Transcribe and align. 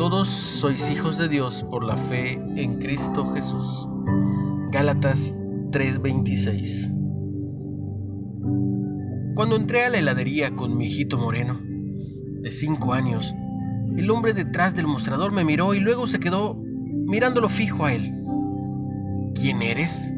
todos 0.00 0.28
sois 0.28 0.88
hijos 0.88 1.18
de 1.18 1.28
Dios 1.28 1.62
por 1.70 1.84
la 1.84 1.94
fe 1.94 2.40
en 2.56 2.78
Cristo 2.78 3.26
Jesús. 3.34 3.86
Gálatas 4.72 5.36
3:26 5.72 6.90
Cuando 9.34 9.56
entré 9.56 9.84
a 9.84 9.90
la 9.90 9.98
heladería 9.98 10.56
con 10.56 10.78
mi 10.78 10.86
hijito 10.86 11.18
moreno, 11.18 11.60
de 12.40 12.50
cinco 12.50 12.94
años, 12.94 13.34
el 13.98 14.10
hombre 14.10 14.32
detrás 14.32 14.74
del 14.74 14.86
mostrador 14.86 15.32
me 15.32 15.44
miró 15.44 15.74
y 15.74 15.80
luego 15.80 16.06
se 16.06 16.18
quedó 16.18 16.56
mirándolo 17.06 17.50
fijo 17.50 17.84
a 17.84 17.92
él. 17.92 18.24
¿Quién 19.34 19.60
eres? 19.60 20.10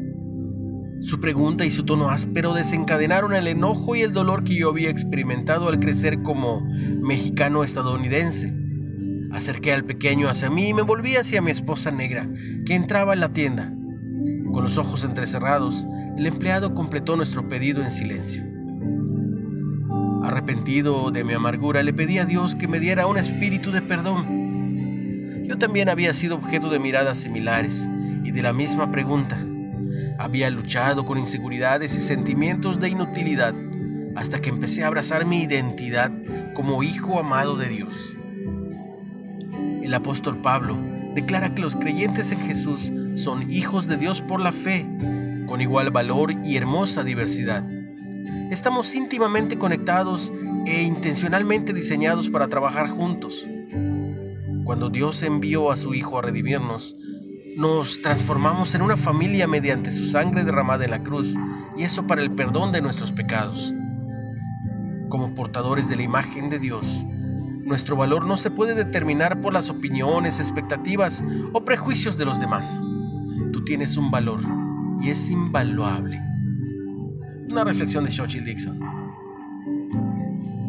Su 1.01 1.19
pregunta 1.19 1.65
y 1.65 1.71
su 1.71 1.83
tono 1.83 2.09
áspero 2.09 2.53
desencadenaron 2.53 3.33
el 3.33 3.47
enojo 3.47 3.97
y 3.97 4.01
el 4.01 4.13
dolor 4.13 4.45
que 4.45 4.55
yo 4.55 4.69
había 4.69 4.89
experimentado 4.89 5.67
al 5.67 5.81
crecer 5.81 6.23
como 6.23 6.61
mexicano 7.01 7.65
estadounidense. 7.65 8.62
Acerqué 9.33 9.73
al 9.73 9.83
pequeño 9.83 10.29
hacia 10.29 10.49
mí 10.49 10.69
y 10.69 10.73
me 10.73 10.83
volví 10.83 11.15
hacia 11.15 11.41
mi 11.41 11.49
esposa 11.49 11.89
negra, 11.89 12.27
que 12.65 12.75
entraba 12.75 13.13
en 13.13 13.19
la 13.19 13.33
tienda. 13.33 13.73
Con 14.53 14.63
los 14.63 14.77
ojos 14.77 15.03
entrecerrados, 15.03 15.87
el 16.17 16.27
empleado 16.27 16.75
completó 16.75 17.15
nuestro 17.15 17.49
pedido 17.49 17.83
en 17.83 17.91
silencio. 17.91 18.43
Arrepentido 20.23 21.09
de 21.09 21.23
mi 21.23 21.33
amargura, 21.33 21.81
le 21.81 21.93
pedí 21.93 22.19
a 22.19 22.25
Dios 22.25 22.55
que 22.55 22.67
me 22.67 22.79
diera 22.79 23.07
un 23.07 23.17
espíritu 23.17 23.71
de 23.71 23.81
perdón. 23.81 25.45
Yo 25.47 25.57
también 25.57 25.89
había 25.89 26.13
sido 26.13 26.35
objeto 26.35 26.69
de 26.69 26.77
miradas 26.79 27.17
similares 27.17 27.89
y 28.23 28.31
de 28.31 28.41
la 28.43 28.53
misma 28.53 28.91
pregunta. 28.91 29.37
Había 30.19 30.49
luchado 30.51 31.05
con 31.05 31.17
inseguridades 31.17 31.95
y 31.97 32.01
sentimientos 32.01 32.79
de 32.79 32.89
inutilidad 32.89 33.55
hasta 34.15 34.39
que 34.41 34.49
empecé 34.49 34.83
a 34.83 34.87
abrazar 34.87 35.25
mi 35.25 35.41
identidad 35.41 36.11
como 36.53 36.83
hijo 36.83 37.19
amado 37.19 37.57
de 37.57 37.67
Dios. 37.67 38.15
El 39.83 39.93
apóstol 39.93 40.37
Pablo 40.37 40.77
declara 41.13 41.53
que 41.53 41.61
los 41.61 41.75
creyentes 41.75 42.31
en 42.31 42.39
Jesús 42.39 42.93
son 43.15 43.51
hijos 43.51 43.85
de 43.85 43.97
Dios 43.97 44.21
por 44.21 44.39
la 44.39 44.53
fe, 44.53 44.87
con 45.45 45.59
igual 45.59 45.91
valor 45.91 46.33
y 46.45 46.55
hermosa 46.55 47.03
diversidad. 47.03 47.67
Estamos 48.49 48.95
íntimamente 48.95 49.57
conectados 49.57 50.31
e 50.65 50.83
intencionalmente 50.83 51.73
diseñados 51.73 52.29
para 52.29 52.47
trabajar 52.47 52.87
juntos. 52.87 53.45
Cuando 54.63 54.89
Dios 54.89 55.21
envió 55.21 55.69
a 55.69 55.75
su 55.75 55.93
Hijo 55.93 56.17
a 56.17 56.21
redimirnos, 56.21 56.95
nos 57.57 58.01
transformamos 58.01 58.73
en 58.75 58.83
una 58.83 58.95
familia 58.95 59.47
mediante 59.47 59.91
su 59.91 60.05
sangre 60.05 60.45
derramada 60.45 60.85
en 60.85 60.91
la 60.91 61.03
cruz, 61.03 61.35
y 61.75 61.83
eso 61.83 62.07
para 62.07 62.21
el 62.21 62.31
perdón 62.31 62.71
de 62.71 62.81
nuestros 62.81 63.11
pecados. 63.11 63.73
Como 65.09 65.35
portadores 65.35 65.89
de 65.89 65.97
la 65.97 66.03
imagen 66.03 66.49
de 66.49 66.59
Dios, 66.59 67.05
nuestro 67.65 67.95
valor 67.95 68.25
no 68.25 68.37
se 68.37 68.51
puede 68.51 68.75
determinar 68.75 69.41
por 69.41 69.53
las 69.53 69.69
opiniones, 69.69 70.39
expectativas 70.39 71.23
o 71.53 71.63
prejuicios 71.63 72.17
de 72.17 72.25
los 72.25 72.39
demás. 72.39 72.81
Tú 73.51 73.63
tienes 73.63 73.97
un 73.97 74.11
valor 74.11 74.39
y 75.01 75.09
es 75.09 75.29
invaluable. 75.29 76.21
Una 77.49 77.63
reflexión 77.63 78.03
de 78.03 78.09
Churchill 78.09 78.43
Dixon. 78.43 78.79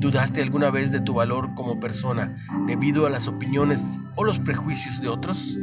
¿Dudaste 0.00 0.42
alguna 0.42 0.70
vez 0.70 0.92
de 0.92 1.00
tu 1.00 1.14
valor 1.14 1.54
como 1.54 1.80
persona 1.80 2.34
debido 2.66 3.06
a 3.06 3.10
las 3.10 3.26
opiniones 3.26 3.82
o 4.16 4.24
los 4.24 4.38
prejuicios 4.38 5.00
de 5.00 5.08
otros? 5.08 5.56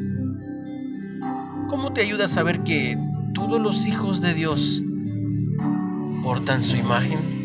¿Cómo 1.70 1.94
te 1.94 2.02
ayuda 2.02 2.26
a 2.26 2.30
saber 2.30 2.64
que 2.64 2.98
todos 3.34 3.62
los 3.62 3.86
hijos 3.86 4.20
de 4.20 4.34
Dios 4.34 4.84
portan 6.24 6.64
su 6.64 6.76
imagen? 6.76 7.41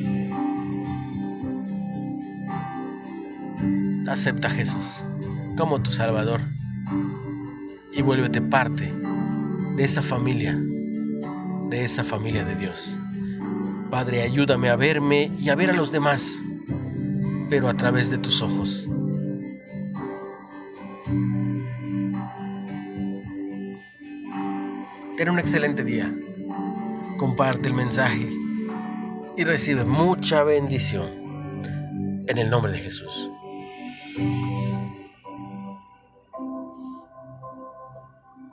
Acepta 4.08 4.48
a 4.48 4.50
Jesús 4.50 5.04
como 5.56 5.80
tu 5.82 5.90
Salvador 5.90 6.40
y 7.92 8.02
vuélvete 8.02 8.40
parte 8.40 8.92
de 9.76 9.84
esa 9.84 10.02
familia, 10.02 10.56
de 11.70 11.84
esa 11.84 12.04
familia 12.04 12.44
de 12.44 12.54
Dios. 12.54 12.98
Padre, 13.90 14.22
ayúdame 14.22 14.68
a 14.68 14.76
verme 14.76 15.32
y 15.38 15.48
a 15.48 15.54
ver 15.56 15.70
a 15.70 15.72
los 15.72 15.90
demás, 15.90 16.42
pero 17.50 17.68
a 17.68 17.74
través 17.74 18.10
de 18.10 18.18
tus 18.18 18.42
ojos. 18.42 18.88
Ten 25.16 25.30
un 25.30 25.38
excelente 25.38 25.82
día. 25.82 26.14
Comparte 27.16 27.68
el 27.68 27.74
mensaje 27.74 28.28
y 29.36 29.44
recibe 29.44 29.84
mucha 29.84 30.44
bendición. 30.44 31.08
En 32.28 32.38
el 32.38 32.50
nombre 32.50 32.72
de 32.72 32.78
Jesús. 32.78 33.30
Thank 34.16 34.70
you. 34.70 34.75